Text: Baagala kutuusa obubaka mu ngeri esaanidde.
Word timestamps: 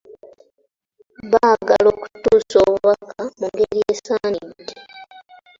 Baagala 1.31 1.89
kutuusa 1.99 2.57
obubaka 2.65 3.19
mu 3.39 3.43
ngeri 3.49 3.77
esaanidde. 3.91 4.75